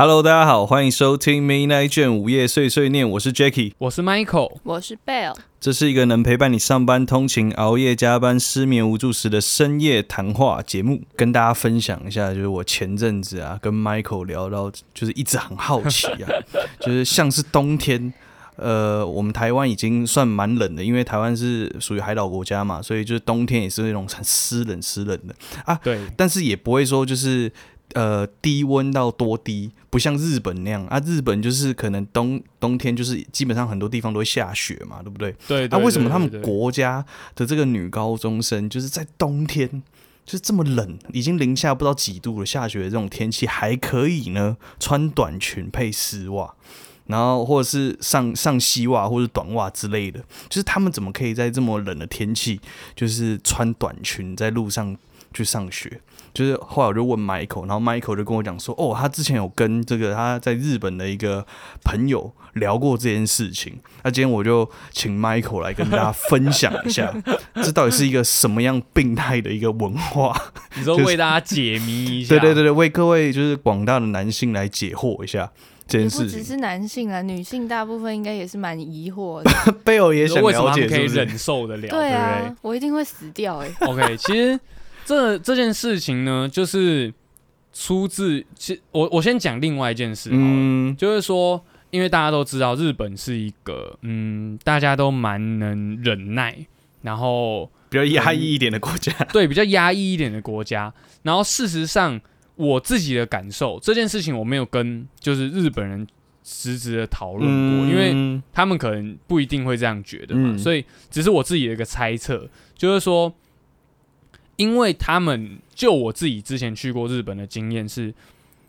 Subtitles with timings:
[0.00, 5.36] Hello，大家好，欢迎收听 Midnight 卷午夜碎碎念，我是 Jacky，我是 Michael，我是 Bell。
[5.60, 16.32] 这是一个能陪伴你上班通勤、熬夜加班、失眠无助时的深夜谈话节目，跟大家分享一下，就是我前阵子啊跟 Michael 聊到，就是一直很好奇啊，
[16.80, 18.14] 就是像是冬天。
[18.56, 25.74] 呃，我们台湾已经算蛮冷的，因为台湾是属于海岛国家嘛，所以就是冬天也是那种很湿冷、湿冷的啊。
[25.82, 27.50] 对，但是也不会说就是
[27.94, 31.00] 呃低温到多低，不像日本那样啊。
[31.04, 35.34] 日本就是可能冬冬天就是基本上很多地方都会下雪嘛，对不对？
[35.46, 35.68] 对。
[35.68, 39.82] 那为什么他们国家的这个女高中生就是在冬天
[40.24, 44.56] 就是这么冷，已经零下不知道几度了，下雪的这种天气还可以呢？
[44.78, 46.54] 穿短裙配丝袜。
[47.06, 52.60] 然后或者是上上西袜或者短袜之类的，就是他们怎么可以在这么冷的天气，
[52.94, 54.96] 就是穿短裙在路上
[55.34, 56.00] 去上学？
[56.32, 61.46] 就是后来我就问 Michael，然后 Michael 就跟我讲说，哦，他之前有跟这个他在日本的一个
[61.84, 63.78] 朋友聊过这件事情。
[64.02, 67.12] 那今天我就请 Michael 来跟大家分享一下，
[67.62, 70.34] 这到底是一个什么样病态的一个文化？
[70.76, 72.30] 你说为大家解谜一下？
[72.30, 75.50] 对对对对，为各位就是广大的男性来解惑一下。
[75.92, 79.50] 也不只是男性啊，女性大部分应该也是蛮疑惑的。
[79.82, 81.88] 贝尔也想了解，可以忍受得了？
[81.88, 83.68] 对啊，我一定会死掉哎。
[83.80, 84.60] OK，其实
[85.10, 87.12] 这这件事情呢，就是
[87.72, 96.56] 出自，其我我先讲另外一件事，嗯，就是说，因为大家都知道日本是一个，嗯，大家都蛮能忍耐，
[97.02, 102.20] 然后比较压抑一点的国家， 对，比较压抑一点的国家，然后事实上。
[102.56, 106.06] 我自己的感受，这件事情我没有跟就是日本人
[106.44, 112.46] 实质的讨论过，因为他们可能不一定会这样觉得嘛，所以只是我自己的一个猜测，
[112.76, 113.32] 就是说，
[114.60, 118.12] 因为他们就我自己之前去过日本的经验是，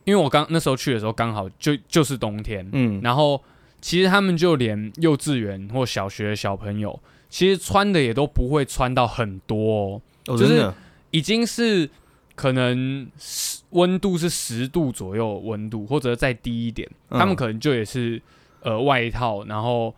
[0.05, 3.41] 因为我刚那时候去的时候刚好就就是冬天，嗯，然后
[3.81, 6.97] 其实他们就连幼稚园或小学的小朋友，
[7.29, 10.71] 其实穿的也都不会穿到很多，哦就是
[11.11, 11.89] 已经是。
[12.33, 18.19] 可能十温度是十度左右温度，或者再低一点，他们可能就也是
[18.61, 19.93] 呃外套，然后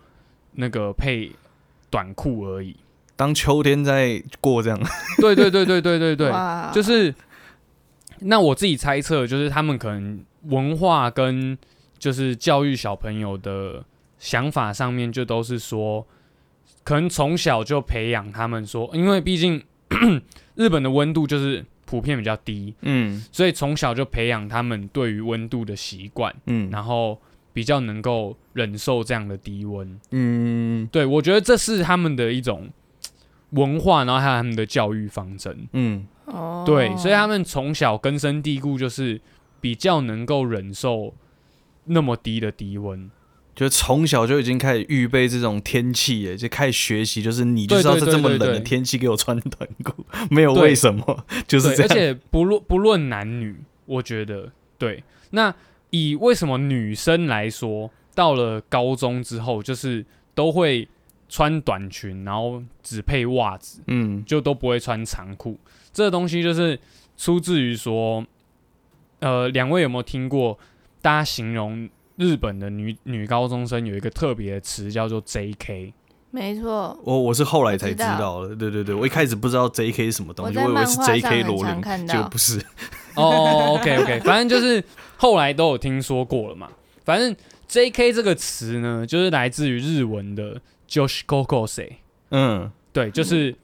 [0.54, 1.32] 那个配
[1.90, 2.76] 短裤而已。
[3.16, 4.80] 当秋天在过这样，
[5.20, 6.32] 对对对对对对对，
[6.74, 7.14] 就是
[8.20, 11.58] 那我自己猜测，就是他们可能文化跟
[11.98, 13.84] 就是教育小朋友的
[14.20, 16.06] 想法上面，就都是说，
[16.84, 19.64] 可能从小就培养他们说，因为毕竟
[20.56, 21.66] 日本的温度就是。
[21.86, 27.20] 普遍比较低，嗯，所以从小就培养他们对于温度的习惯，嗯，然后
[27.52, 32.68] 比较能够忍受这样的低温，嗯，对我觉得这是他们的一种
[33.54, 39.20] 文化，然后还有他们的教育方针，嗯，哦，对，所以他们从小根深蒂固，就是
[39.60, 41.14] 比较能够忍受
[41.86, 43.10] 那么低的低温。
[43.56, 51.88] 就从小就已经开始预备这种天气，哎，就开始学习，就是你就知道是这么冷的天气给我穿短裤，没有为什么，就是这样。
[51.92, 53.56] 而且不论不论男女，
[53.86, 55.04] 我觉得对。
[55.30, 55.54] 那
[55.92, 60.04] 以为什么女生来说，到了高中之后，就是
[60.34, 60.88] 都会
[61.34, 65.58] 穿短裙，然后只配袜子，嗯，就都不会穿长裤。
[65.92, 66.80] 这个东西就是
[67.18, 68.24] 出自于说，
[69.18, 70.60] 呃，两位有没有听过？
[71.02, 71.90] 大家形容。
[72.16, 75.92] 日本的女女高中生有一个特别的词叫做 J.K.
[76.30, 78.56] 没错，我我是后来才知道的。
[78.56, 80.06] 对对对，我一开始不知道 J.K.
[80.06, 81.42] 是什么东西，我以为是 J.K.
[81.42, 82.64] 罗琳，就不是。
[83.18, 84.84] 哦，OK OK，反正就是
[85.18, 86.70] 后来都有听说过了嘛。
[87.04, 87.36] 反正
[87.68, 88.14] J.K.
[88.14, 90.62] 这个词呢，就是来自于日文的
[90.94, 91.94] Josh Kokose。
[92.30, 92.72] 嗯。
[92.94, 93.56] 对，就是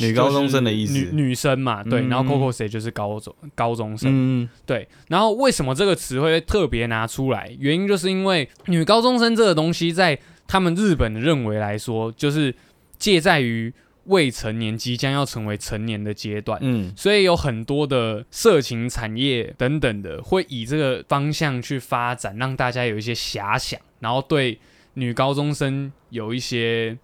[0.00, 7.54] 女高中生的意思，女女生嘛，对，然后 Coco 谁就是高中高中生，对，然后为什么这个词会特别拿出来？
[7.60, 10.18] 原因就是因为女高中生这个东西，在
[10.48, 12.52] 他们日本的认为来说，就是
[12.98, 13.72] 介在于
[14.06, 24.58] 未成年即将要成为成年的阶段，嗯，所以有很多的色情产业等等的，会以这个方向去发展，让大家有一些遐想，然后对
[24.94, 26.98] 女高中生有一些。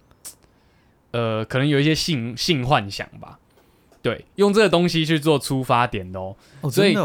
[1.13, 3.37] 呃，可能有一些性性幻想吧，
[4.01, 6.33] 对，用这个东西去做出发点的哦，
[6.71, 6.95] 所以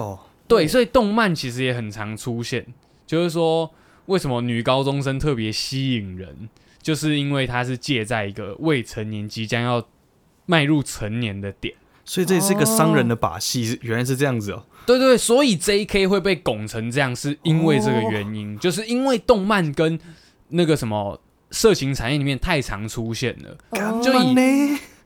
[0.46, 2.64] 对，所以动漫其实也很常出现，
[3.04, 3.68] 就是说
[4.04, 6.48] 为什么女高中生特别吸引人，
[6.80, 9.84] 就是因为它是借在一个未成年即将要
[10.44, 11.74] 迈入成年的点，
[12.04, 16.06] 所以这也是一个商人的把戏，原来是这样子哦，对对，所以 J.K.
[16.06, 19.98] 会被拱成这样，是因为这个原因，就是因为动漫跟
[20.48, 21.20] 那个什么。
[21.52, 23.56] 色情产业里面太常出现了，
[24.02, 24.34] 就以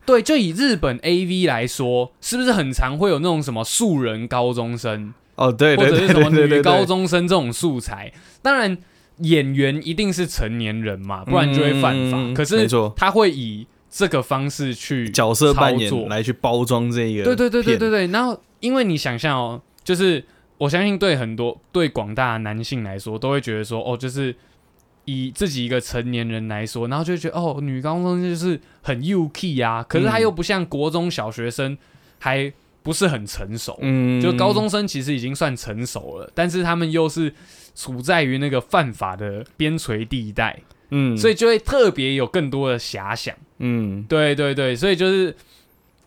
[0.06, 8.10] 对，就以日本 A V 来说，是不是很常会有那种什么素人高中生，哦，对或对对者是什么女对对对高中生这种素材。
[8.40, 8.76] 当然，
[9.18, 12.16] 演员一定是成年人嘛，不然就会犯法。
[12.16, 18.06] 嗯可是没错他会以这个方式去角色扮操作演来去包装这一个，对对对对对，对。
[18.06, 20.24] 然后，因为你想象哦，就是
[20.56, 24.34] 我相信对很多对广大男性来说，都会觉得说，哦，就是
[25.10, 31.76] 以自己一个成年人来说，然后就会觉得哦，女高中生就是很幼 key 啊，可是他嗯又不像国中小学生，
[32.18, 32.52] 还
[32.82, 33.78] 不是很成熟。
[33.82, 37.32] 嗯，就高中生其实已经算成熟了，但是他们又是
[37.74, 40.60] 处在于那个犯法的边陲地带，
[40.90, 43.34] 嗯，所以就会特别有更多的遐想。
[43.58, 45.34] 嗯对对对，所以就是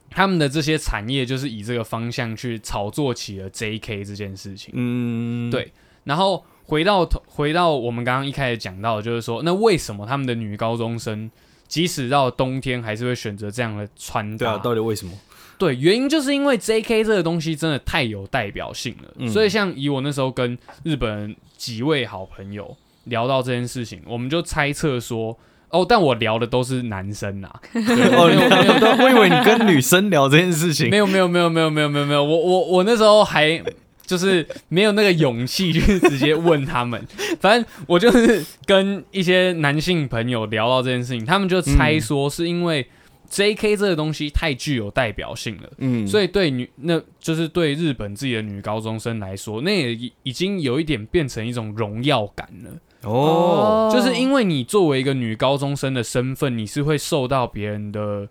[0.09, 4.03] 他们的这些产业就是以这个方向去炒作起了 J.K.
[4.03, 4.71] 这件事情。
[4.73, 5.71] 嗯，对
[6.03, 11.29] 然后回到头回到我们刚刚一开始讲到，就是说，那为什么他们的女高中生
[11.67, 14.37] 即使到冬天还是会选择这样的穿搭？
[14.37, 15.13] 对啊，到底为什么？
[15.57, 17.03] 对，原因就是因为 J.K.
[17.03, 22.75] 这个东西真的太有代表性了，嗯所以像以我那时候跟日本几位好朋友
[23.05, 25.37] 聊到这件事情，我们就猜测说，
[25.69, 33.63] 哦，但我聊的都是男生啊， 我以为你跟女生聊这件事情没，有没有没有没有没有没有没有，我我我那时候还
[34.05, 37.01] 就是没有那个勇气去直接问他们，
[37.39, 42.87] 反正我就是跟一些男性朋友聊到这件事情，他们就猜说是因为
[43.29, 43.77] J.K.
[43.77, 45.69] 这个东西太具有代表性了。
[45.79, 53.09] 嗯，所以对女，那就是对日本自己的女高中生来说，那也已已经有一点变成一种荣耀感了。
[53.09, 58.27] 哦，就是因为你作为一个女高中生的身份，你是会受到别人的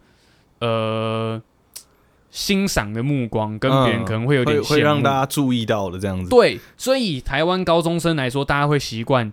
[0.60, 1.42] 呃
[2.32, 9.30] 欣赏的目光，跟别人可能会有点会会让大家注意到的这样子，对，所以以台湾高中生来说，大家会习惯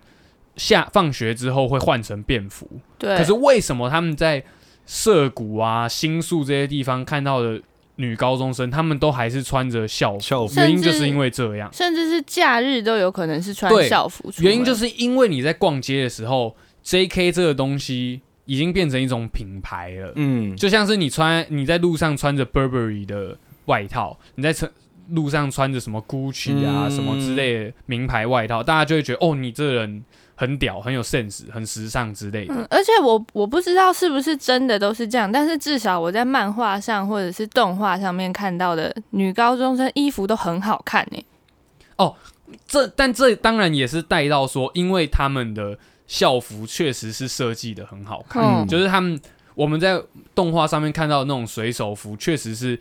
[0.54, 2.68] 下放学之后会换成便服。
[2.98, 4.44] 对，可是为什么他们在
[4.84, 7.58] 涩谷啊、新宿这些地方看到的
[7.96, 10.20] 女高中生，她们都还是穿着校服？
[10.20, 11.70] 校服原因就是因为这样。
[11.72, 14.30] 甚至是假日都有可能是穿校服。
[14.40, 17.32] 原因就是因为你在逛街的时候，J.K.
[17.32, 18.20] 这个东西
[18.50, 20.12] 已经变成一种品牌了。
[20.16, 24.68] 嗯，就像是你穿你在路上穿着 Burberry 的外套，你在车
[25.10, 30.04] 路上穿着什么 Gucci 啊、嗯什么之类的名牌外套，大家就会觉得哦，你这人
[30.34, 32.54] 很屌，很有 sense，很时尚之类的。
[32.54, 41.24] 嗯，而且我我不知道是不是真的都是这样，但是至少我在漫画上或者是动画上面看到的女高中生衣服都很好看欸
[41.98, 42.16] 哦、
[42.66, 45.78] 这但这当然也是带到说，因为他们的
[46.10, 49.18] 校服确实是设计的很好看，嗯就是他们
[49.54, 50.02] 我们在
[50.34, 52.76] 动画上面看到的那种水手服，确实是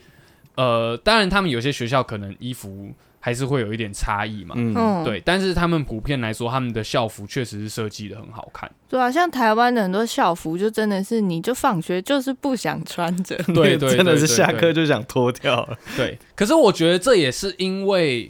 [0.55, 2.89] 呃，当然他们有些学校可能衣服
[3.19, 4.55] 还是会有一点差异嘛。
[4.57, 8.67] 嗯，嗯，对，但是他们普遍来说，他们的校服确实是设计的很好看。
[8.89, 13.37] 对啊，像台湾的很多校服，就真的是你就放学就是不想穿着。
[13.53, 18.27] 对 对，真的是下课就想脱掉了，对，可是我觉得这也是因为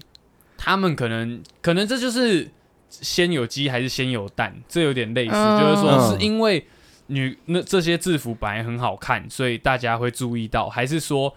[0.57, 2.52] 他们可能可能这就是
[2.90, 6.66] 先有鸡还是先有蛋，这有点类似，嗯就是说嗯是因为
[7.08, 11.34] 女那这些制服本来很好看，所以大家会注意到，还是说？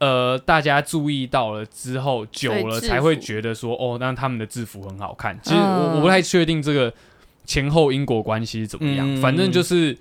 [0.00, 5.36] 呃，大家注意到了之后，久了才会觉得说，哦，那他们的制服很好看。
[5.42, 6.94] 其实我嗯我不太确定这个
[7.44, 9.98] 前后因果关系怎么样，嗯反正就是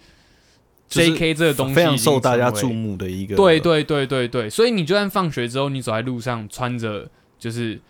[0.88, 1.34] J.K.
[1.34, 7.82] 这个东西非常受大家注目的一个，对，对对对对，所以你就算放学之后，你走在路上穿着就是嗯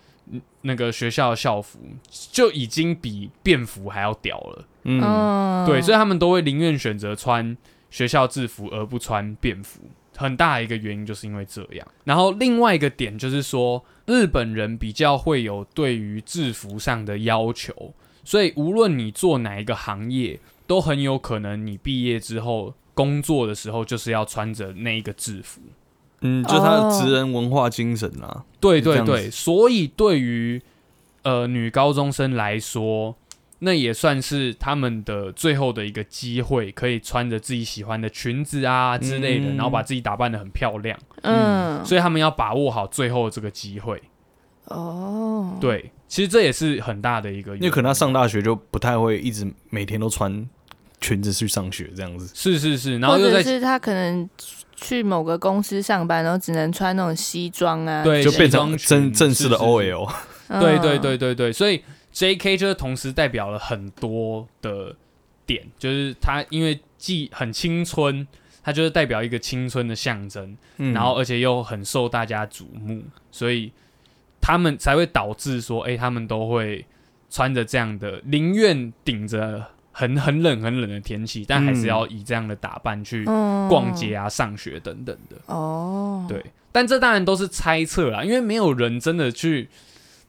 [0.61, 1.79] 那个学校的校服，
[2.31, 4.65] 就已经比便服还要屌了。
[4.83, 7.55] 嗯，嗯，对，所以他们都会宁愿选择穿
[7.89, 9.81] 学校制服而不穿便服。
[10.15, 11.87] 很大一个原因就是因为这样。
[12.03, 17.93] 然后另外一个点就是说，日本人比较会有对于制服上的要求，
[18.23, 25.61] 所以无论你做哪一个行业，都很有可能你毕业之后工作的时候就是要穿着那一个制服。
[26.21, 26.99] 嗯，就是他的哦。
[27.01, 30.61] 职人文化精神啊，对对对，所以对于
[31.23, 33.15] 呃女高中生来说，
[33.59, 39.55] 那也算是他们的最后的一个机会，可以穿着自己喜欢的裙子啊之类的，嗯。
[39.57, 44.01] 然后把自己打扮的很漂亮，嗯，所以他们要把握好最后这个机会。
[44.65, 50.45] 哦，对，其实这也是很大的一个因，为可能他上大学就不太会一直每天都穿
[50.99, 54.29] 裙子去上学这样子，是是是，然后或又在者是他可能
[54.79, 59.65] 去某个公司上班，然后只能穿那种西装啊，对就变成正正式的是是是。
[59.65, 60.13] OL，
[60.49, 60.61] 嗯。
[60.61, 62.55] 对对对对对，所以 J.K.
[62.55, 64.95] 就是同时代表了很多的
[65.45, 68.25] 点，就是它因为既很青春，
[68.63, 70.93] 它就是代表一个青春的象征，嗯。
[70.93, 73.71] 然后而且又很受大家瞩目，所以
[74.39, 76.85] 他们才会导致说，哎、他们都会
[77.29, 79.65] 穿着这样的，宁愿顶着
[79.97, 81.87] 很很冷很冷的天气，但还是嗯。
[81.87, 83.67] 要以这样的打扮去嗯。
[83.67, 85.35] 逛街啊、上学等等的。
[85.47, 89.69] 哦，对，但这当然都是猜测啦，因为没有人真的去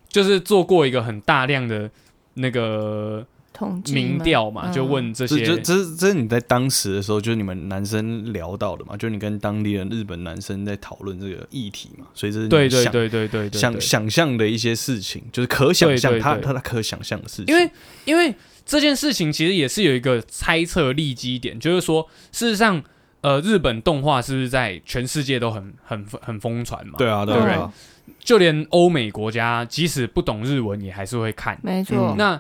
[0.09, 1.91] 就是做过一个很大量的
[2.35, 4.73] 那个统计民调嘛，嗯。
[4.73, 16.23] 就问这些这这是这是你在当时的时候，就是你们男生聊到的嘛，就你跟当地的日本男生在讨论这个议题嘛，所以这是你想对对对对对对，想想象的一些事情，就是可想象对对对。
[16.23, 17.71] 他他他可想象的事情，因为
[18.07, 18.35] 因为
[18.69, 22.83] 这件事情其实也是有一个猜测立基点，就是说，事实上，
[23.23, 26.99] 呃，日本动画是不是在全世界都很很很疯传嘛？
[26.99, 27.73] 对啊对对不对嗯，
[28.21, 31.59] 就连欧美国家，即使不懂日文，也还是会看。
[31.63, 32.39] 没错嗯，那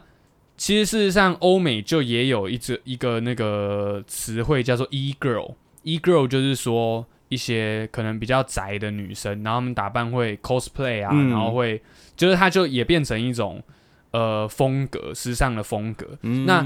[0.58, 5.54] 其实事实上，欧美就也有一只一个那个词汇叫做 e girl。
[5.82, 11.80] e girl 就是说一些可能比较宅的女生，然后她们打扮会 cosplay 啊，嗯然后会
[12.14, 13.62] 就是它就也变成一种
[14.10, 16.06] 呃风格，时尚的风格。
[16.22, 16.46] 嗯。
[16.46, 16.64] 那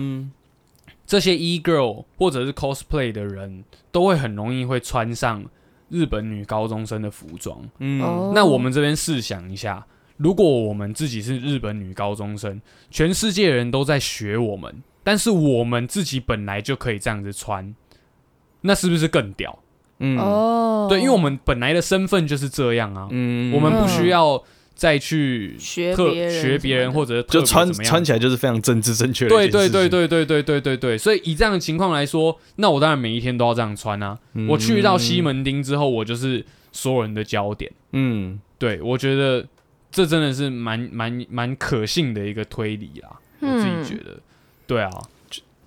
[1.07, 5.45] 这些 e girl 或者是 cosplay 的人，都会很容易会穿上
[5.89, 7.59] 日本女高中生的服装。
[7.79, 8.01] 嗯。
[8.03, 8.33] 哦。
[8.35, 17.75] 那我们这边试想一下，如果我们自己是日本女高中生，全世界人都在学我们，但是我们自己本来就可以这样子穿，
[18.63, 19.59] 那是不是更屌？
[19.99, 20.19] 嗯。
[20.19, 23.53] 哦，对，因为我们本来的身份就是这样啊，嗯。
[23.53, 24.43] 我们不需要
[24.83, 34.19] 再去学别人学别人或者就穿穿起来就是非常政治正确的对对对对对对对对对，所以以这样的情况来说，那我当然每一天都要这样穿啊。
[34.35, 37.71] 嗯我去到西，门町之后，我就是所有人的焦点。
[37.93, 39.47] 嗯对我觉得
[39.93, 44.19] 这真的是蛮蛮蛮可信的一个推理啦，我自嗯己觉得。
[44.67, 44.91] 对啊，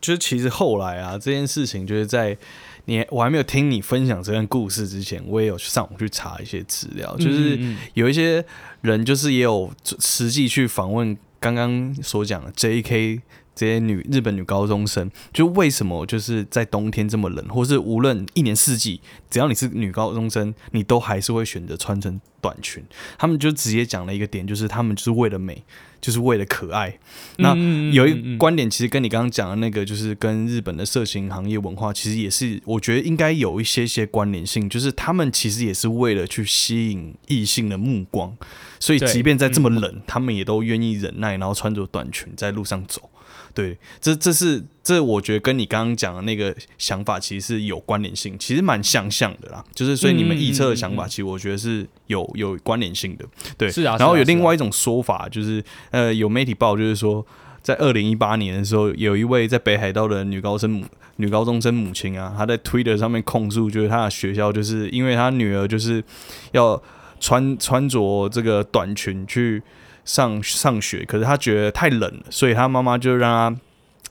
[0.01, 2.37] 就是其实后来啊，这件事情就是在
[2.85, 7.59] 你我还没有听你分享这段故事之前，我也有去上网去查一些资料，就是
[7.93, 8.43] 有一些
[8.81, 13.21] 人就是也有实际去访问刚刚所讲的 J.K.
[13.55, 18.99] 这些女日本女高中生，就为什么就是在冬天这么冷，或是无论一年四季，
[19.29, 22.83] 只要你是女高中生，你都还是会选择穿成短裙。
[23.17, 25.63] 他们就直接讲了一个点，就是他们就是为了美，
[26.05, 26.99] 就是为了可爱。
[27.37, 27.55] 那
[27.91, 38.37] 有一观点，其实跟你刚刚讲的那个，就是跟日本的色情行业文化，其实也是我觉得应该有一些些关联性，就是他们其实也是为了去吸引异性的目光，
[38.79, 43.09] 所以即便在这么冷，他们也都愿意忍耐，然后穿着短裙在路上走。
[43.55, 49.63] 对，这这是这，我觉得跟你刚刚讲的那个想法其实是有关联性，其实蛮相像的啦。
[49.73, 53.25] 就是所以你们预测的想法，其实我觉得是有有关联性的。
[53.57, 57.25] 对，是啊然后有另外一种说法，就是呃，有媒体报就是说，
[57.63, 60.85] 在二零一八年的时候，有一位在北海道的女高生母
[61.15, 66.03] 女高中生母亲啊，她在 Twitter 上面控诉，就是她的学校就是因为她女儿就是
[66.51, 66.81] 要
[67.21, 69.63] 穿穿着这个短裙去
[70.05, 73.53] 上上学，可是他觉得太冷了，所以他妈妈就让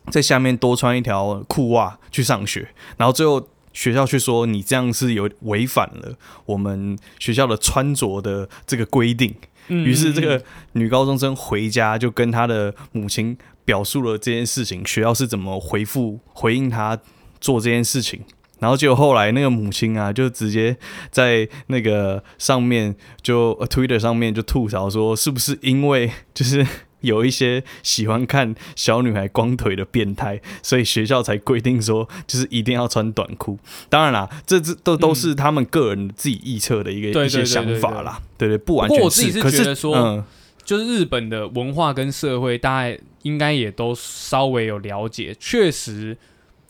[0.05, 3.49] 他在下面多穿一条裤袜去上学，然后最后。
[3.75, 9.35] 学校却说你这样是有违反了我们学校的穿着的这个规定，
[9.67, 16.97] 嗯于是这个嗯女高中生回家就跟她的母亲表述了这件事情，学校是怎么回复回应她
[17.41, 18.21] 做这件事情。
[18.65, 20.75] 然后结果后来那个母亲啊，就直接
[21.11, 26.67] 在那个上面就、呃 Twitter 上面就吐槽说，是不是因为就是
[27.01, 33.59] 有一些喜欢看小女孩光腿的变态，所以学校才规定说，就是一定要穿短裤。
[33.91, 40.25] 当然啦，这这都都是他们个人自己臆测的一个、一些想对对对法啦，对对，不完全不过我自己是可觉得说嗯
[40.65, 45.37] 就是日本的文化跟社会，大概应该也都稍微有了解。
[45.39, 46.17] 确实，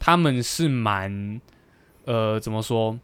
[0.00, 1.40] 他们是蛮
[2.04, 2.99] 呃，怎么说，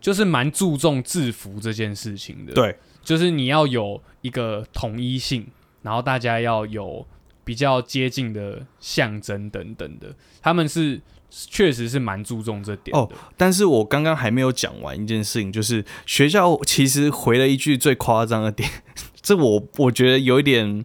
[0.00, 5.46] 就是蛮注重制服这件事情的。，对，就是你要有一个统一性，
[5.82, 7.06] 然后大家要有
[7.44, 12.98] 比较接近的象征等等的，他们是确实是蛮注重这点的。
[12.98, 18.68] 哦但是我刚刚还没有讲完一件事情，就是学校其实回了一句最夸张的点，
[19.20, 20.84] 这我我觉得有一点，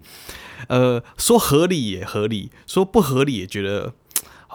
[0.67, 3.93] 呃，说合理也合理，说不合理也觉得。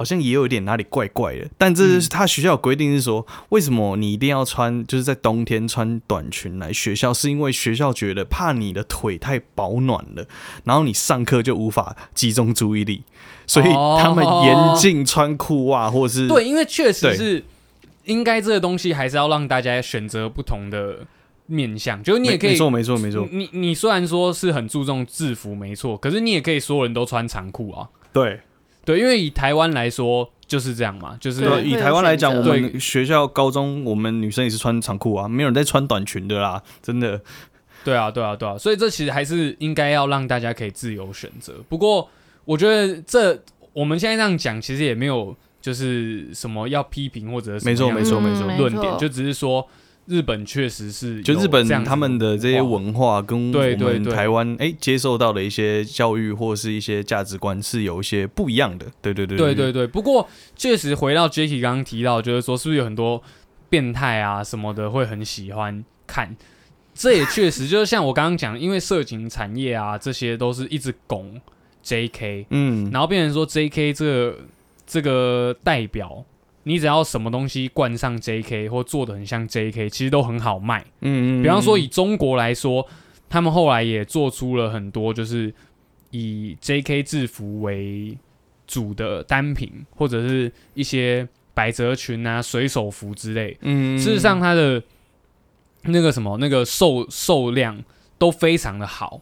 [0.00, 2.00] 好像也有一点哪里怪怪的，但这嗯。
[2.00, 6.72] 是他学校有规定是说，为什么你一定要穿，就是在冬天穿短裙来？
[6.72, 10.26] 学校，是因为学校觉得怕你的腿太保暖了，
[10.64, 13.02] 然后你上课就无法集中注意力，
[13.46, 17.44] 所以他们严禁穿裤袜或是对，因为确实是
[18.06, 21.06] 应该这个东西还是要让大家选择不同的
[21.44, 27.86] 面向，就是你也可以没错没错没错，你你虽然说是很注重制服，没错，可是你也可以所有人都穿长裤啊。
[28.14, 28.40] 对。
[28.84, 37.20] 对，因为以台湾来说就是这样嘛，就是对，以台湾来讲，我们学校高中我们女生也是穿长裤啊，没有人在穿短裙的啦，真的。
[37.82, 41.54] 对啊，对啊，对啊，所以这其实还是应该要让大家可以自由选择。
[41.66, 42.06] 不过
[42.44, 49.66] 我觉得这我们现在这样讲，其实也没有就是什么要批评或者什么没错没错没错嗯论点，就只是说
[50.10, 53.22] 日本确实是就日本他们的这些文化。
[53.22, 58.86] 跟我们台湾哎、接受到的一些教育或是一些价值观是有一些不一样的。
[59.00, 63.22] 对对对对对对，不过确实回到 Jacky 刚刚提到，就是说是不是有很多
[63.68, 66.36] 变态啊什么的会很喜欢看？
[66.92, 71.40] 这也确实就是像我刚刚讲，因为色情产业啊，这些都是一直拱
[71.84, 74.38] JK，嗯，然后变成说 JK 这个
[74.86, 76.24] 这个代表，
[76.64, 80.84] 你只要什么东西冠上 JK 或做的很像 JK，其实都很好卖。
[81.00, 82.86] 嗯嗯，比方说以中国来说，
[83.28, 85.54] 他们后来也做出了很多就是
[86.10, 87.02] 以 J.K.
[87.04, 88.18] 制服为
[88.66, 93.56] 主的单品，或者是一些百褶裙啊、水手服之类。
[93.60, 94.82] 嗯，事实上，它的
[95.84, 97.82] 那个什么那个售售量
[98.18, 99.20] 都非常的好，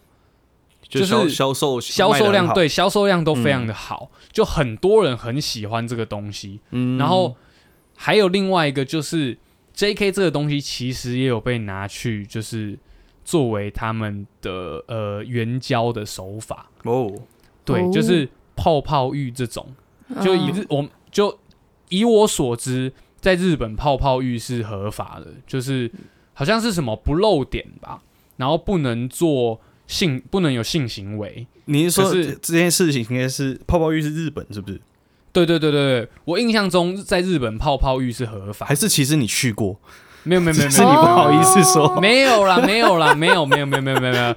[0.89, 6.59] 就就是销销售销售量对销售量都非常的好，就很多人很喜欢这个东西。
[6.71, 7.37] 嗯然后
[7.95, 9.37] 还有另外一个就是
[9.73, 10.11] J.K.
[10.11, 12.77] 这个东西其实也有被拿去就是
[13.23, 17.13] 作为他们的呃援交的手法，哦，
[17.63, 19.65] 对，哦就是泡泡浴这种，
[20.21, 21.39] 就以嗯日我就
[21.89, 22.91] 以我所知，
[23.21, 25.91] 在日本泡泡浴是合法的，就是
[26.33, 28.01] 好像是什么不露点吧，
[28.37, 31.45] 然后不能做性，不能有性行为。
[31.65, 34.79] 你是说是这这件事情应该是泡泡浴是日本是不是？
[35.33, 39.79] 对对对对对，我印象中在日本泡泡浴是合法还，是其实你去过？
[40.23, 41.99] 没有没有没有 是没有你不好意思说。
[41.99, 44.35] 没有啦，没有啦，没有，没有，没有，没有，没有，没有，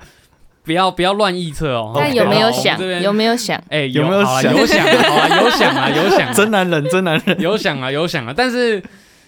[0.64, 1.92] 不要不要乱臆测哦。
[1.96, 3.62] 但有没有好想有没有想？
[3.68, 7.40] 哎，有没有想有想啊，好啊，有想啊，有想啊， 真男人，真男人。
[7.40, 8.34] 有想啊，有想啊。
[8.36, 8.82] 但是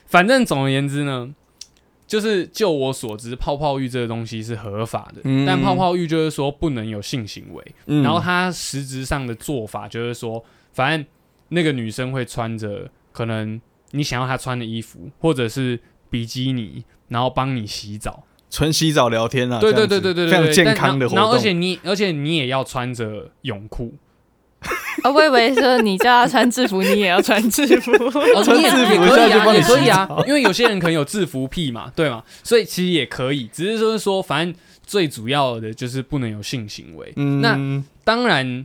[0.06, 1.28] 反正总而言之呢，
[2.14, 7.74] 就是就我所知，泡泡浴这个东西是合法的，嗯但泡泡浴就是说不能有性行为。
[7.86, 11.04] 嗯然后它实质上的做法就是说，反正
[11.48, 18.24] 那个女生会穿着可能你想要她穿的衣服，或者是比基尼，然后帮你洗澡。
[18.50, 21.52] 纯洗澡聊天啊，对对对对对对，非常健康的活然后然后而且。
[21.52, 23.92] 你而且你也要穿着泳裤，
[25.02, 27.92] 哦，我以为说你叫他穿制服，你也要穿制服。
[27.92, 34.54] 哦，你也穿制服也可以啊，也可以啊，因为有些人可能有制服癖嘛，对嘛，所以其实也可以，只是说说反正
[34.86, 37.12] 最主要的就是不能有性行为。
[37.16, 37.58] 嗯那
[38.04, 38.64] 当然，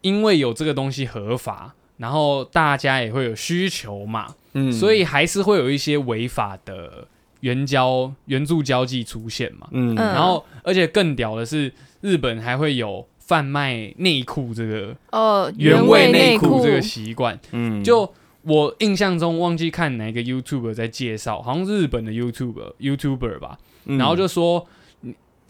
[0.00, 7.06] 因为有这个东西合法，然后大家也会有需求嘛，嗯所以还是会有一些违法的
[7.40, 9.68] 援交援助交际出现嘛。
[9.72, 17.38] 嗯嗯然后，而且更屌的是，日本还会有贩卖内裤这个哦，原味内内裤这个习惯。
[17.52, 17.84] 嗯。
[17.84, 18.10] 就
[18.40, 23.98] 我印象中忘记看哪个 YouTuber 在介绍，好像是日本的 YouTuber YouTuber 吧，嗯。
[23.98, 24.66] 然后就说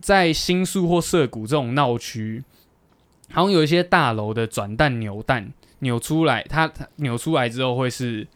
[0.00, 2.42] 在新宿或涩谷这种闹区，
[3.30, 8.26] 好像有一些大楼的转蛋扭蛋扭出来，它它扭出来之后会是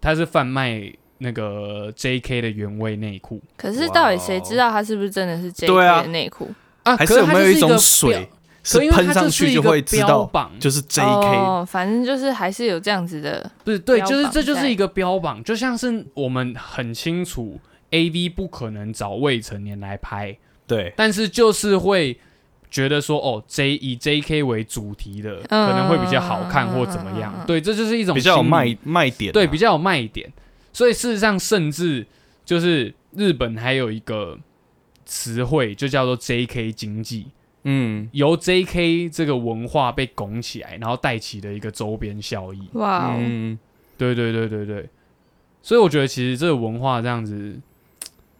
[0.00, 3.42] 它是贩卖那个 JK 的原味内裤。
[3.56, 6.02] 可是到底谁知道它是不是真的是 J 对啊。
[6.02, 6.54] K 的内裤？
[6.84, 8.28] 啊，还可是有没有一种水
[8.66, 11.06] 是可因为它喷上去就会知道榜，就是 J K？
[11.06, 13.48] 哦，反正就是还是有这样子的。
[13.62, 22.18] 不是对，就是这就是一个标榜，就像是我们很清楚 A V 不可能找未成年来拍，对，但是就是会
[22.68, 29.32] 觉得说哦，J 以 J K 为主题的可能会比较好看或怎么样，对，这就是一种比较卖卖点啊。
[29.32, 30.32] 对，比较有卖点。
[30.72, 32.04] 所以事实上，甚至
[32.44, 34.36] 就是日本还有一个
[35.06, 36.70] 词汇，就叫做 J.K.
[36.70, 37.28] 经济，
[37.68, 39.10] 嗯由 J.K.
[39.10, 42.68] 这个文化被拱起来，然后带起的一个周边效益。
[42.74, 43.58] 哇哦，嗯，
[43.98, 44.88] 对对对对对。
[45.62, 47.58] 所以我觉得其实这个文化这样子，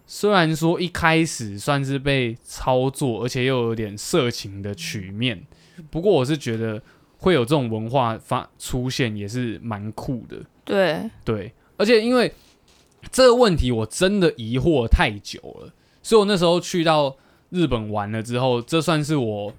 [0.05, 5.45] 虽然说一开始算是被操作，而且又有点色情的曲面，
[5.89, 6.81] 不过我是觉得
[7.17, 10.37] 会有这种文化发出现也是蛮酷的。
[10.63, 12.31] 对，对，而且因为
[13.11, 17.17] 这个问题我真的疑惑太久了，所以我那时候去到
[17.49, 19.53] 日本玩了之后，这算是我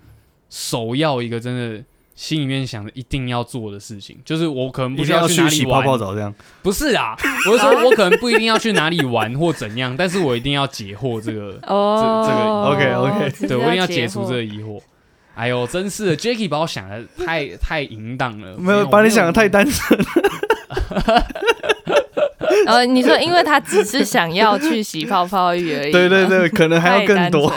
[0.51, 6.35] 首要一个真的心里面想的一定要做的事情，就是我可能不需一定要去哪里玩，泡澡这样。
[6.63, 7.17] 不是啊，
[7.51, 14.81] 我是说我可能不一定要去哪里玩或怎样，但是我一定要解惑这个， 哦，这个 OK，OK 对我一定要解解除这个疑惑。
[15.35, 19.99] 哎呦，真是的，Jacky 把我想的太太淫荡了，没有把你想的太单纯。
[22.69, 27.51] 然后你说，因为他只是想要去洗泡泡浴而已，对 对，对，可能还要更多。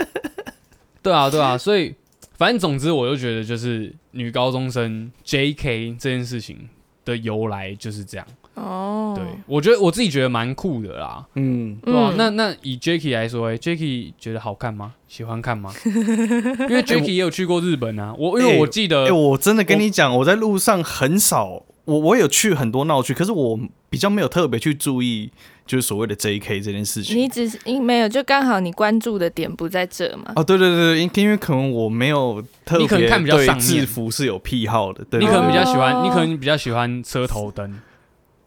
[1.02, 1.94] 对啊，对啊，所以
[2.36, 5.96] 反正总之，我就觉得就是女高中生 J.K.
[5.98, 6.68] 这件事情
[7.06, 8.26] 的由来就是这样。
[8.52, 14.92] 哦，对，我觉得我自己觉得蛮酷的啦，嗯，对吧、嗯那那以 Jacky 来说、欸、，Jacky 觉得好看吗？
[15.08, 15.72] 喜欢看吗？
[15.86, 25.30] 因为 Jacky 也有去过日本啊，我因为我记得，哎，我真的跟你讲，我在路上很少，我我有去很多闹区，可是我比较没有特别去注意
[25.64, 26.60] 就是所谓的 J.K.
[26.60, 27.16] 这件事情。
[27.16, 30.32] 你只是因没有，就刚好你关注的点不在这嘛。
[30.36, 37.80] 哦，对对对对，因因为可能我没有特你可能别对看比较上制服是有癖好的，对你可能比较喜欢，哦你可能比较喜欢车头灯。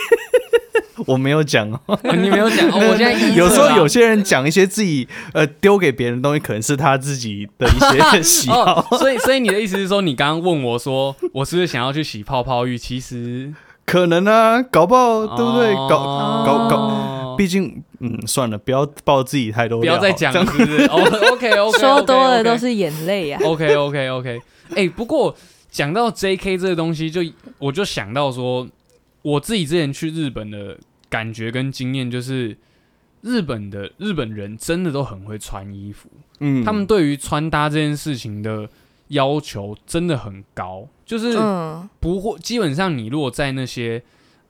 [1.08, 2.00] 我没有讲哦。
[2.04, 8.86] 你没有讲，哦、 我现在有时候有些人讲一些自己呃丢给别人的东西，可能是他自己的一些喜好。
[8.91, 12.78] 哦，所以所以你的意思是说，你刚刚问我说，我是不是想要去洗泡泡浴？
[12.78, 13.52] 其实
[13.86, 15.74] 可能啊，搞不好对不对？
[15.74, 20.84] 搞哦搞搞，毕竟嗯，算了，不要爆自己太多，不要再讲了，是不是？
[20.91, 20.98] 哦，
[21.32, 23.39] OK OK，说多了都是眼泪啊。
[23.43, 24.39] OK OK OK。
[24.76, 25.34] 哎，不过
[25.72, 27.22] 讲到 JK 这个东西，就
[27.58, 28.67] 我就想到说，
[29.22, 30.78] 我自己之前去日本的
[31.10, 32.58] 感觉跟经验就是。
[33.22, 36.08] 日本的日本人真的都很会穿衣服，
[36.39, 38.70] 嗯，他们对于穿搭这件事情的
[39.08, 44.02] 要求真的很高，就是嗯，不会，基本上你如果在那些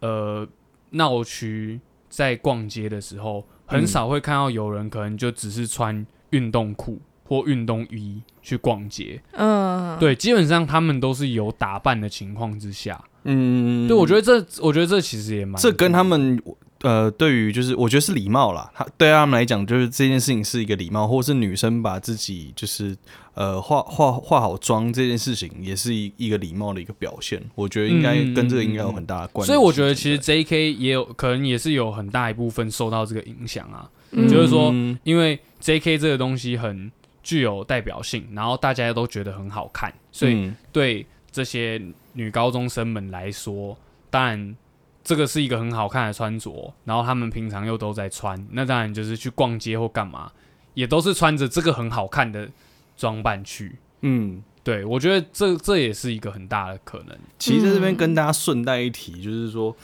[0.01, 0.45] 呃
[0.91, 3.87] 闹区在逛街的时候，很嗯。
[3.87, 9.21] 少会看到有人可能就只是穿运动裤或运动衣去逛街。
[9.33, 13.03] 嗯，对，基本上他们都是有打扮的情况之下。
[13.25, 16.41] 嗯，对，我觉得这，我觉得这其实也蛮这跟他们
[16.81, 18.71] 呃，对于就是我觉得是礼貌啦。
[18.73, 22.95] 他对他们来讲，就是这件事情是一个礼貌，或是女生把自己就是
[23.33, 27.41] 呃化化化好妆这件事情，也是一一个礼貌的一个表现。
[27.55, 29.51] 我觉得应该跟这个嗯应该有很大的关系。
[29.51, 30.71] 所以我觉得其实 J.K.
[30.73, 33.89] 也有可能也是有很大一部分受到这个影响啊。
[34.11, 35.97] 嗯就是说嗯因为 J.K.
[35.97, 36.89] 这个东西很
[37.27, 41.81] 具有代表性，然后大家都觉得很好看，所以嗯对这些
[42.13, 43.77] 女高中生们来说，
[44.09, 44.55] 当然
[45.03, 50.31] 这个是一个很好看的穿着，然后他们平常又都在穿，那当然就是去逛街或干嘛，
[50.73, 52.49] 也都是穿着这个很好看的
[52.95, 53.75] 装扮去。
[54.03, 57.17] 嗯，对，我觉得这这也是一个很大的可能。
[57.37, 59.75] 其实在这边嗯跟大家顺带一提，就是说。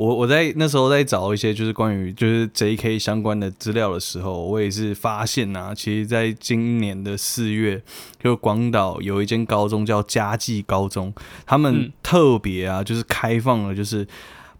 [0.00, 2.98] 我我在那时候在找一些就是关于就是 J.K.
[2.98, 7.82] 相关的资料的时候，我也是发现啊，其实在今年的四月，
[8.18, 11.12] 就广岛有一间高中叫佳纪高中，
[11.44, 14.08] 他们嗯特别啊，就是开放了，就是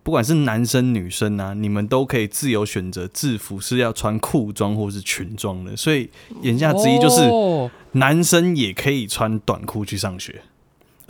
[0.03, 6.11] 不管是男生女生啊，你们都可以自由选择制服是要穿裤装或是裙装的，所以
[6.43, 10.43] 言下之意就是哦男生也可以穿短裤去上学。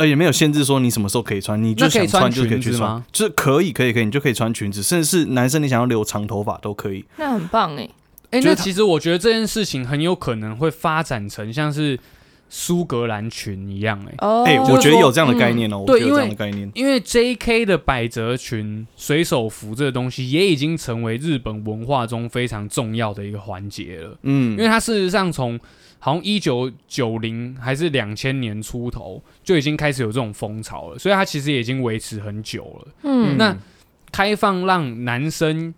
[0.00, 7.04] 而且没有限制说你什么时候可以穿，你就想穿就可以去穿就是可以，可以，可以，你就可以穿裙子，甚至是男生你想要留长头发都可以。
[7.18, 7.86] 那很棒哎。
[8.30, 11.98] 哎、那其实我觉得这件事情很有可能会发展成像是
[12.48, 14.14] 苏格兰裙一样、哎。
[14.18, 16.70] 哦，哎、就是我觉得有这样的嗯概念哦、我对觉得有这样因的概念。
[16.74, 17.66] 因为 J.K.
[17.66, 24.16] 的百褶裙、水手服这个东西也已经成为日本文化中非常重要的一个环节了。
[24.22, 25.58] 嗯，因为它事实上从
[26.02, 32.92] 好像一九九零还是两千年出头就已经开始有这种风潮了，所以它其实也已经维持很久了。
[33.02, 33.54] 嗯，那
[34.10, 35.72] 开放让男生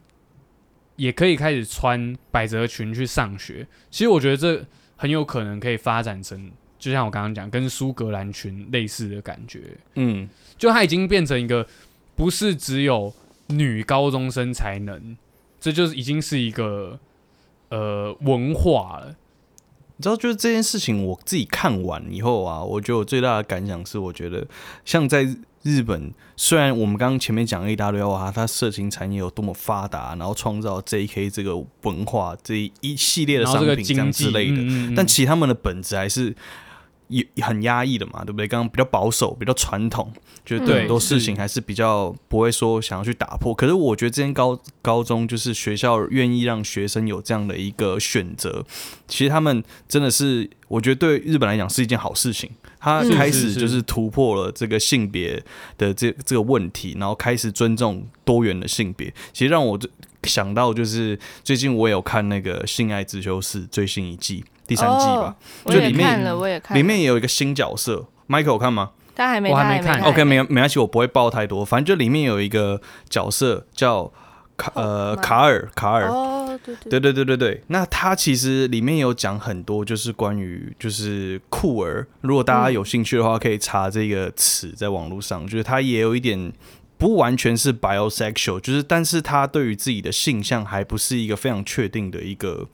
[0.94, 9.76] 也可以开始穿百褶裙去上学，其实我觉得这很有可能可以发展成，就像我刚刚讲，跟苏格兰裙类似的感觉。
[9.96, 11.66] 嗯，就它已经变成一个
[12.14, 13.12] 不是只有
[13.48, 15.16] 女高中生才能，
[15.58, 17.00] 这就是已经是一个
[17.70, 19.16] 呃文化了。
[19.96, 24.46] 你知道，就是这件事情，我自己看完以后啊，我觉得我最大的感想是，我觉得
[24.84, 25.26] 像在
[25.62, 31.30] 日本，虽然我们刚刚前面讲了一大堆哇，它色情产业有多么发达，然后创造 J.K.
[31.30, 36.34] 这个文化这一系列的商品这样之类的，嗯嗯嗯但其实他们的本质还是
[37.12, 38.48] 也很压抑的嘛，对不对？
[38.48, 40.12] 刚刚比较保守，比较传统，
[40.44, 43.54] 就是对对很多事情还是比较不会说想要去打破。
[43.54, 48.64] 可是我觉得这间高高中就是学校愿意让学生有这样的一个选择，
[49.06, 52.50] 其实他们真的是，我觉得对日本来讲是一件好事情。
[52.84, 55.40] 他嗯开始就是突破了这个性别
[55.78, 59.06] 的这这个问题，然后开始尊重多元的性别。
[59.32, 59.78] 其实让我
[60.24, 71.62] 想到就是最近我有看那个《性爱自修室》最新一季第三季吧，哦就里面看了，我也看，里面也有一个新角色，Michael 看吗他还没，我还没看 OK，没没关系，我不会爆太多。
[71.62, 72.80] 反正就里面有一个
[73.10, 74.10] 角色叫
[74.56, 77.62] 卡呃卡尔卡尔，哦，对对对对对对对。
[77.66, 82.06] 那他其实里面有讲很多，就是关于就是酷儿。
[82.22, 86.52] 如果大家有兴趣的话，可以查这个词在网络上，就是他也有一点。
[86.98, 92.68] 不完全是 bisexual，就是但是他对于自己的性向还不是一个非常确定的一个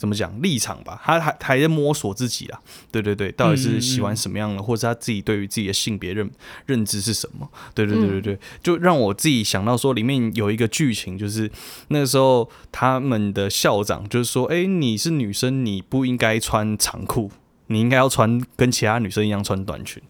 [0.00, 2.58] 怎么讲立场吧，他还还在摸索自己啦。
[2.90, 6.30] 对对对，到底是喜欢什么样的，或者他自己对于自己的性别认
[6.64, 7.46] 认知是什么？
[7.74, 11.50] 对对对对对，就让我自己想到说，里面有一个剧情，就是
[11.88, 17.30] 那个时候他们的校长就是说，哎、你是女生，你不应该穿长裤。
[17.72, 20.02] 你应该要穿跟其他女生一样穿短裙。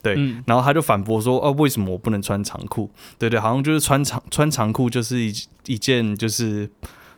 [0.00, 2.88] 对，嗯然后他就反驳说：“哦，为什么我不能穿长裤？
[3.18, 5.34] 对对，好像就是穿长穿长裤就是一
[5.66, 6.70] 一件就是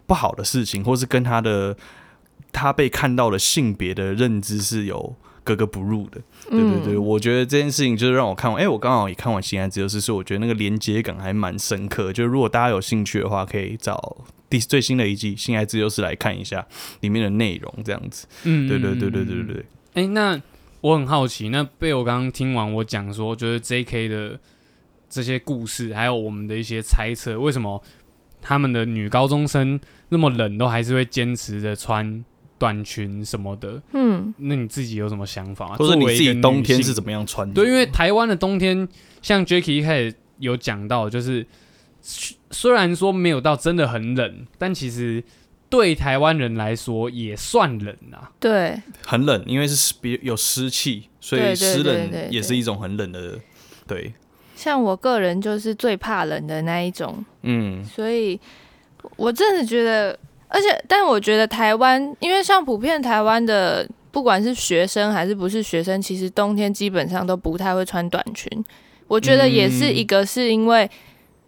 [0.07, 1.77] 不好的事情，或是跟他的
[2.53, 6.21] 他被看到的性别的认知是有格格不入的。
[6.51, 12.13] 对对对，嗯我觉得这件事情就是让我看完，哎、我刚好也看完《新爱自由是所以我觉得那个连接感还蛮深刻。
[12.13, 16.67] 就如果大家有兴趣的话，可以找第最新的一季《性爱自由是来看一下
[17.01, 18.27] 里面的内容，这样子。
[18.45, 19.65] 嗯，对对对对对对对。
[19.95, 20.41] 哎、那
[20.81, 24.09] 我很好奇，那被我刚刚听完我讲说，就是 J.K.
[24.09, 24.41] 的
[25.09, 27.83] 这些故事，还有我们的一些猜测，为什么
[28.41, 32.25] 他们的女高中生那么冷，都还是会坚持着穿
[32.61, 33.81] 短裙什么的？
[33.95, 35.77] 嗯，那你自己有什么想法吗？
[35.77, 36.93] 或者你自己冬天是？
[36.93, 37.55] 怎么样穿的？
[37.55, 38.87] 对，因为台湾的冬天，
[39.23, 41.47] 像 Jacky 一开始有讲到，就是
[42.03, 45.25] 虽虽然说没有到真的很冷，但其实
[45.71, 48.31] 对台湾人来说也算冷啊。
[48.39, 53.39] 对，很冷，因为是湿比有湿气，所以湿冷也是一种很冷的。
[53.87, 54.13] 对，
[54.55, 58.39] 像我个人就是最怕冷的那一种，嗯所以
[59.17, 60.19] 我真的觉得，
[60.53, 68.65] 而且，但我觉得台湾，因为像普遍台湾的，不管是学生还是不是学生，其实冬天基本上都不太会穿短裙。
[69.07, 70.91] 我觉得也是一个是因为，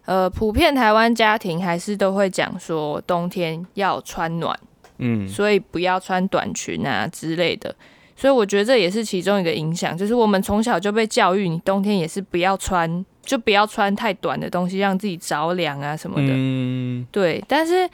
[0.05, 4.59] 呃，普遍台湾家庭还是都会讲说冬天要穿暖，
[4.99, 7.75] 嗯，所以不要穿短裙啊之类的。
[8.15, 16.29] 所以我觉得这也是其中一个影响，就是我们从小就被教育，你冬天也是不要穿，就不要穿太短的东西，让自己着凉啊什么的。
[16.29, 17.89] 嗯，对，但是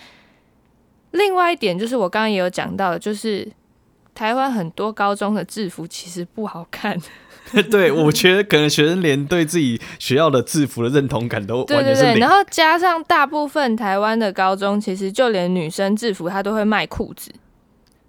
[1.12, 3.46] 另外一点就是我刚刚也有讲到的，就是
[4.14, 6.98] 台湾很多高中的制服其实不好看。
[7.70, 12.28] 对，我觉得可能学生连对自己学校的制服的认同感都对对对，完全是零然。
[12.28, 17.32] 后加上大部分台湾的高中，其实就连女生制服她都会卖裤子。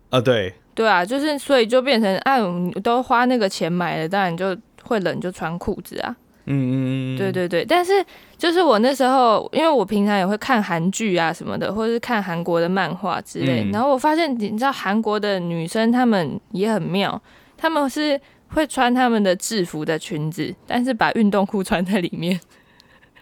[0.10, 6.14] 啊，对，对啊，就是所以就变成啊，你都花那个钱买了，当然就会冷就穿裤子啊。
[6.46, 8.04] 嗯嗯嗯，对对对，但是
[8.40, 17.22] 就是我那时候，因为我平常也会看韩剧啊什么的，或者是看韩国的漫画之类，嗯然后我发现你知道韩国的女生她们也很妙，
[17.58, 18.20] 她们是
[18.54, 22.40] 会穿她们的制服的裙子，但是把运动裤穿在里面，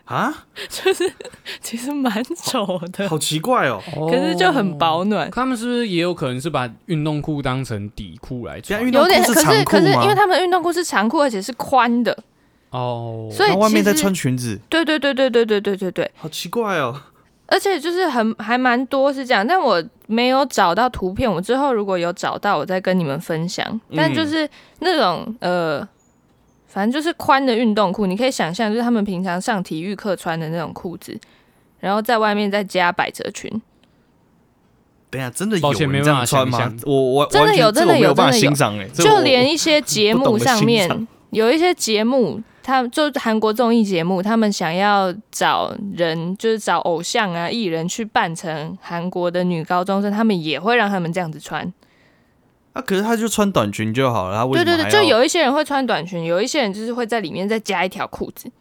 [0.06, 1.12] 啊， 就是
[1.60, 3.82] 其实蛮丑的，好奇怪哦。
[4.10, 5.30] 可是就很保暖。
[5.32, 12.18] 他们是不是也有可能是把运动裤当成底裤来穿有点，裤可是可是因为他们的运动裤是长裤，而且是宽的，
[12.70, 15.92] 哦，所以外面在穿裙子，对对对对对对对对。
[15.92, 17.02] 对，好奇怪哦。
[17.50, 23.80] 而且就是很还蛮多是这样，但我没有找到图片，我之后如果有找到，我再跟你们分享。
[23.96, 24.48] 但就是
[24.80, 25.80] 那种呃，
[26.68, 31.18] 反正就是宽的运动裤，你可以想象，就是他们平常上体育课穿的那种裤子，
[31.80, 33.50] 然后在外面再加百褶裙，
[35.10, 36.76] 等一下，真的有抱歉人这样没办法穿吗？
[36.86, 38.50] 我我真的有这个我真的有没有办法真的有。
[38.50, 42.44] 欣赏哎，这就连一些节目上面有一些节目。
[42.68, 51.74] 他们就韩国综艺节目，他们想要找人，就是找偶像啊、艺人去扮成韩国的女高中生，他们也会让他们这样子穿。
[52.74, 58.52] 啊，可是他就穿短裙就好了，他为对对对，就有一些人会穿短裙，有一些人就是会在里面再加一条裤子，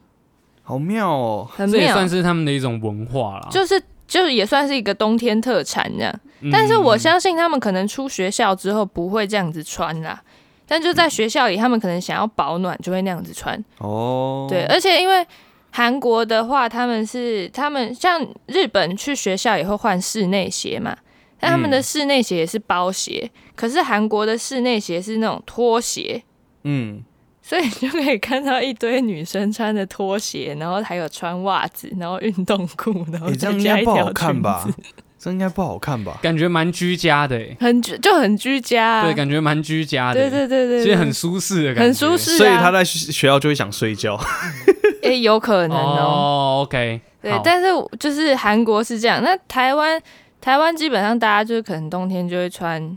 [0.63, 1.49] 好妙哦。
[1.51, 3.49] 很妙这也算，是他们的一种文化啦。
[3.51, 6.21] 就是就是也算是一个冬天特产这样。
[6.41, 10.23] 嗯但是我相信他们可能出学校之后不会这样子穿啦，
[10.67, 13.63] 但就在学校里，他们可能想要保暖就会那样子穿。
[13.79, 15.25] 哦，对，而且因为
[15.71, 20.97] 韩国的话，他们是他们像日本去学校也会换室内鞋嘛，
[21.39, 26.23] 但他们的嗯室内鞋也是包鞋，可是韩国的室内鞋是那种拖鞋。
[26.65, 27.05] 嗯，
[27.43, 34.83] 所以你就可以看到一堆女生穿的拖鞋，然后还有穿袜子，然后运动裤，然后你、这再样应加一条该不好看吧裙子？
[35.27, 36.21] 这应该不好看吧？
[36.23, 39.05] 感觉蛮居家的诶，很居就很居家、啊。
[39.05, 40.21] 对，感觉蛮居家的。
[40.21, 44.17] 对对对对，对其实很舒适的感觉，很舒适、啊，所以他在学学校就会想睡觉。
[45.03, 45.97] 诶、有可能哦。
[45.99, 50.01] 哦，OK，对，但是就是韩国是这样，那台湾
[50.41, 52.97] 台湾基本上大家就是可能冬天就会穿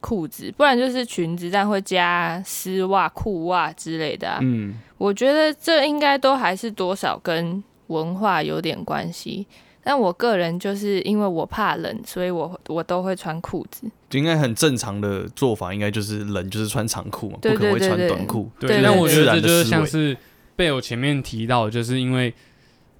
[0.00, 4.38] 裤子，不然就是裙子，但会加丝袜、裤袜之类的啊。
[4.40, 9.46] 嗯，我觉得这应该都还是多少跟文化有点关系。
[9.88, 13.88] 但我个人就是因为我怕冷，所以我我都会穿裤子。
[14.10, 18.50] 就应该很正常的做法，应该就是冷就是穿长裤嘛，不可能会穿短裤。
[18.58, 20.16] 对，但我觉得这就是像是
[20.56, 22.34] 被我前面提到，就是因为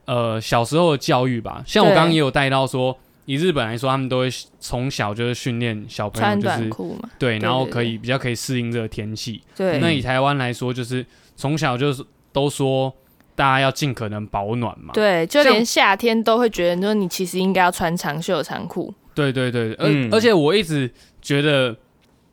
[0.05, 4.29] 呃小时候的教育吧，像我对刚刚也有带到说，以日本来说，他们都会
[4.61, 9.43] 从小就是训练小朋友穿就是短裤嘛，对然后可以比较可以适应这个天气。
[9.57, 12.95] 对，那以台湾来说，就是从小就是都说
[13.37, 14.93] 大家要尽可能保暖嘛。
[14.93, 18.93] 对，就连夏天都会觉得说你其实应该要穿长袖长裤。
[19.15, 20.91] 对对对，而、嗯而且我一直
[21.23, 21.77] 觉得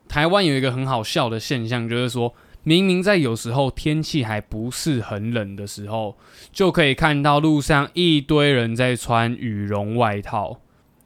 [0.07, 6.17] 台湾有一个很好笑的现象，就是说明明在有时候天气还不是很冷的时候，
[6.51, 10.59] 就可以看到路上一堆人在穿羽绒外套。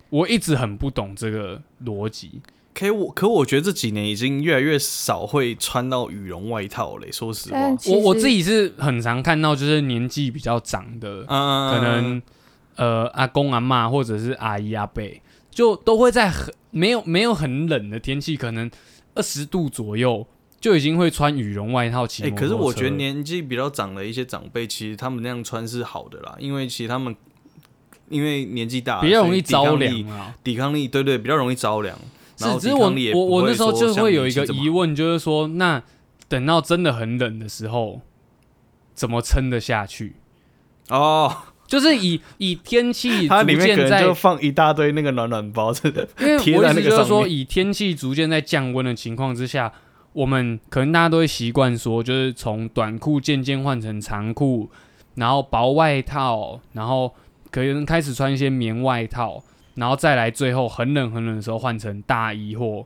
[0.09, 2.41] 我一直很不懂这个逻辑。
[2.77, 7.11] 可我可我觉得这几年已经越来越少会穿到羽绒外套嘞。
[7.11, 12.21] 说实话，我我自己是很常看到，就是年纪比较长的，嗯、可能
[12.75, 15.03] 呃阿公阿妈或者是阿姨阿伯，
[15.49, 18.69] 就都会在很没有没有很冷的天气，可能
[19.15, 20.27] 二十度左右
[20.61, 22.25] 就已经会穿羽绒外套骑。
[22.25, 27.15] 哎，可是我觉得年纪比较长的一些长辈，其实他们那样穿是好的啦，因为其实他们
[28.09, 31.97] 因为年纪大，比较容易着凉啊，抵抗力对对比较容易着凉。
[32.37, 35.81] 是，只是我我我那时候就会有一个疑问，就是说，那
[36.29, 38.01] 等到真的很冷的时候，
[38.93, 40.15] 怎么撑得下去？
[40.89, 46.07] 哦，就是以以天气 逐渐在就放一大堆那个暖暖包，真的。
[46.19, 49.73] 因为 我意思就是说，以天气逐渐在降温的情况之下，
[50.13, 54.69] 我们可能大家都会习惯说，就是从短裤渐渐换成长裤，
[55.15, 57.13] 然后薄外套，然后
[57.49, 59.43] 可能开始穿一些棉外套。
[59.77, 62.85] 然后再来，最后很冷很冷的时候换成大衣或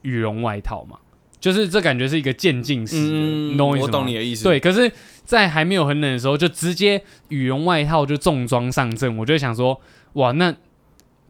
[0.00, 0.96] 羽绒外套嘛，
[1.38, 3.88] 就是这感觉是一个渐进式嗯，你懂我意思吗？
[3.88, 4.44] 我懂你的意思。
[4.44, 4.90] 对，可是，
[5.24, 9.78] 在还没有很冷的时候，就直接羽绒外套就重装上阵，我就想说，
[10.14, 10.54] 哇，那。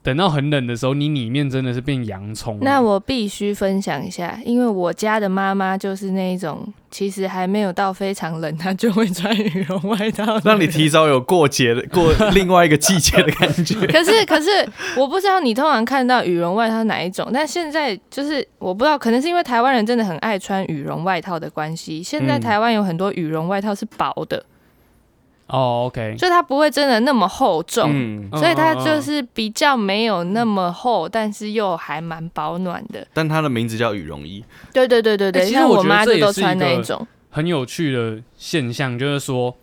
[0.05, 2.59] 等到很冷的时候，你里面真的是变洋葱。
[2.61, 13.75] 那我必须分享一下，因为我家的妈妈就是那一种，其实还没有到非常冷，她就会穿羽绒外套，让你提早有过节的过 另外一个季节的感觉。
[13.89, 14.51] 可是可是，
[14.95, 24.45] 我不知道你通常看到羽绒外套哪一种，但现在就是我不知道，可能是因为台湾人真的很爱穿羽绒外套的关系，现在台湾有很多羽绒外套是薄的。
[25.47, 33.07] 哦，OK，所以它不会真的那么厚重，所以它就是比较没有那么厚，但是又还蛮保暖的。
[33.13, 34.43] 但它的名字叫羽绒衣。
[34.73, 37.07] 对对对对对，像我妈就都穿那一种。
[37.29, 39.55] 很有趣的现象就是说，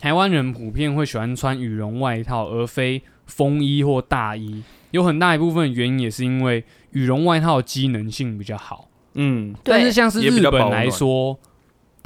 [0.00, 4.64] 台湾人普遍会喜欢穿羽绒外套，而非风衣或大衣。
[4.90, 8.88] 有很大一部分原因也是因为羽绒外套的机能性比较好。
[9.14, 11.38] 嗯，但是像是日本来说。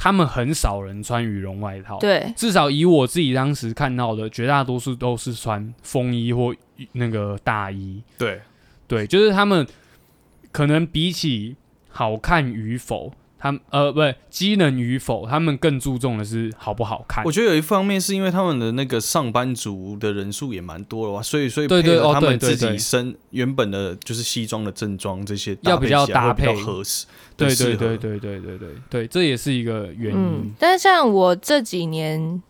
[0.02, 6.52] 他们很少人穿羽绒外套，对，至少以我自己当时看到的，绝大多数都是穿风衣或
[6.90, 8.02] 那个大衣。
[8.18, 8.40] 对，
[8.88, 9.64] 对，就是他们
[10.50, 11.54] 可能比起
[11.88, 17.24] 好看与否，他们呃，不对，机能与否，他们更注重的是好不好看。
[17.24, 27.04] 我觉得有一方面是因为他们的那个上班族的人数也蛮多的哇，所以所以配合他们自己身原本的就是西装的正装这些要比较搭配合适。
[27.36, 30.54] 对对对对对对对对，这也是一个原因。
[30.56, 32.40] 但是像我这几年，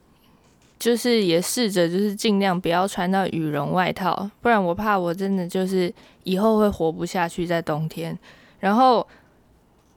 [0.78, 5.90] 就是也试着就是尽量不要穿到羽绒外套，不然我怕我真的就是
[6.24, 8.18] 以后会活不下去在冬天。
[8.60, 9.06] 然后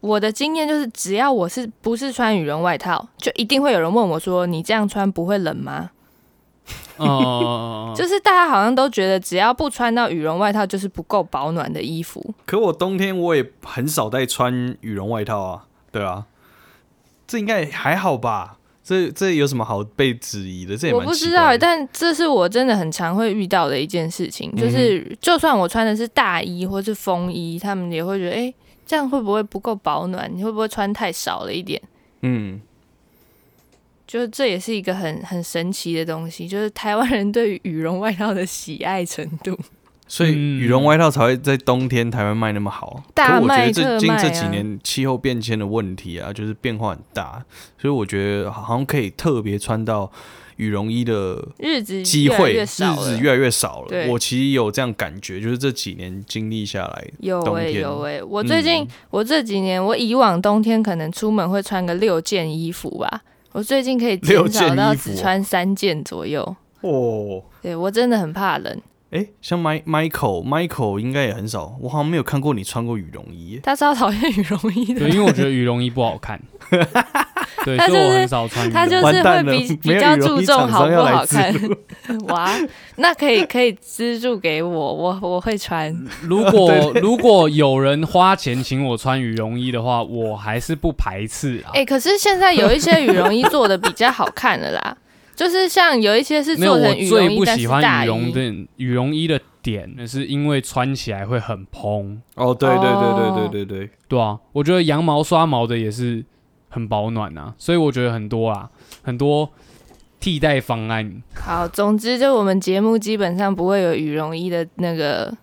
[0.06, 5.90] 我的经验就是，只要我是不是穿羽绒外套，就一定会有人问我说：“你这样穿不会冷吗？”
[6.98, 12.34] 哦， 就是大家好像都觉得，只要不穿到羽绒外套，就是不够保暖的衣服。
[12.46, 16.26] 可我冬天我也很少在穿羽绒外套啊，对啊，
[17.28, 18.58] 这应该还好吧？
[18.84, 20.78] 这这有什么好被质疑的？
[20.78, 28.54] 这我不知道，但这是我真的很常会遇到的一件事情，就是就算我穿的是大衣或是风衣，他们也会觉得，哎，
[28.86, 30.30] 这样会不会不够保暖？
[30.34, 31.82] 你会不会穿太少了一点？
[32.22, 32.62] 嗯。
[34.08, 39.58] 就是这也是一个很很神奇的东西，就是台湾人对于羽绒外套的喜爱程度，
[40.08, 43.04] 所以羽绒外套才会在冬天台湾卖那么好。
[43.16, 43.98] 大卖特卖啊！
[43.98, 47.44] 近这几年气候变迁的问题啊，就是变化很大，
[47.80, 50.12] 所以我觉得好像可以特别穿到
[50.58, 54.08] 羽绒衣的日子机会日子越来越少了。
[54.08, 58.24] 我其实有这样感觉，就是这几年经历下来，有哎有哎。
[58.24, 63.22] 我最近我这几年，我以往冬天可能出门会穿个六件衣服吧。
[63.52, 67.44] 我最近可以减少到只穿三件左右哦。
[67.62, 68.82] 对我真的很怕冷。
[69.12, 73.62] 哎，像 My Michael，Michael 应该也很少，我好像没有看过你穿过羽绒衣。
[73.64, 76.42] 他超讨厌羽绒衣的，对，因为我觉得羽绒衣不好看。
[77.66, 78.70] 对，所以我很少穿。
[78.70, 81.52] 他就是会比比较注重好不好看。
[82.30, 82.54] 哇，
[82.98, 85.92] 那可以可以资助给我，我我会穿。
[86.22, 91.74] 如果 如果有人花钱请我穿羽绒衣的话，我还是不排斥啊。
[91.74, 94.96] 哎，可是现在有一些羽绒衣做的比较好看的啦，
[95.36, 102.22] 就是像有一些是做成羽绒衣，但是大羽绒的羽绒衣的点，是因为穿起来会很蓬。
[102.36, 106.24] 哦，对对对对对对对，对啊，我觉得羊毛刷毛的也是。
[106.76, 108.70] 很保暖啊，所以我觉得很多啊，
[109.02, 109.50] 很多
[110.20, 111.24] 替代方案。
[111.34, 115.34] 好，总之就我们节目基本上不会有羽绒衣的那个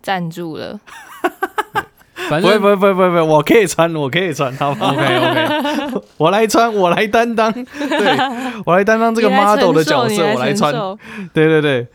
[0.00, 0.80] 赞助了。
[2.30, 8.18] 反正不会不会不会不会，我可以穿， 我可以穿，好不好？OK OK， 我来穿，我来担当，对
[8.64, 10.72] 我来担当这个 model 的角色，你我来穿，
[11.34, 11.86] 对对对，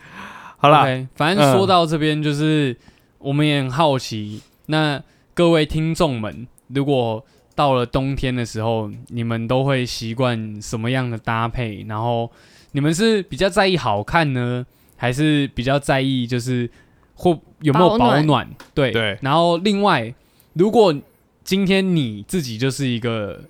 [0.58, 2.76] 好啦反正说到这边，就是、
[3.18, 7.24] 我们也很好奇，那各位听众们，如果
[7.56, 11.84] 到了冬天的时候，你们都会习惯什么样的搭配？
[11.88, 12.30] 然后
[12.72, 14.64] 你们是比较在意好看呢，
[14.96, 16.70] 还是比较在意就是
[17.14, 17.30] 或
[17.62, 18.50] 有没有保暖保暖？
[18.74, 20.14] 对对然后另外，
[20.52, 20.94] 如果
[21.42, 23.42] 今天你自己就是一个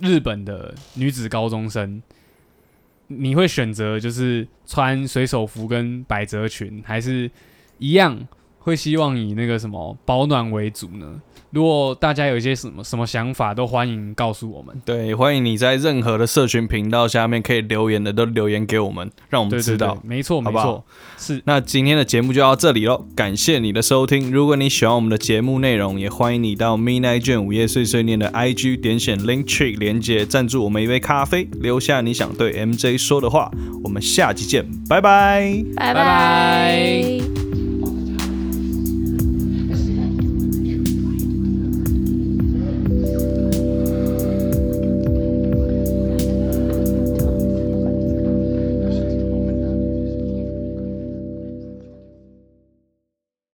[0.00, 2.02] 日本的女子高中生，
[3.06, 7.30] 你会选择就是穿水手服跟百褶裙，还是
[7.78, 8.28] 一样
[8.58, 11.22] 会希望以那个什么保暖为主呢？
[11.56, 14.78] 如果大家有一些什么什么想法，都欢迎告诉我们。
[14.84, 20.84] 对，欢迎你在任何的社群频道下面可以留言的，都留言给我们，让我们对对对知道。，没错没错，
[21.16, 24.30] 是那今天的节目就到这里喽，感谢你的收听。
[24.30, 33.50] 如果你喜欢我们的节目内容，也欢迎你到 Midnight 卷午夜碎碎念的 IG 点选 Link Tree 连接，赞助我们一杯咖啡，留下你想对 MJ 说的话。
[33.82, 35.64] 我们下期见，拜拜。
[35.74, 37.65] 拜拜拜